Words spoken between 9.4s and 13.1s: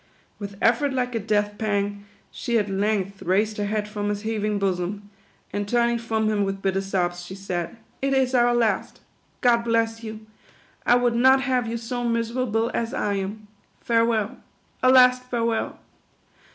God bless you. I would not have you so miserable as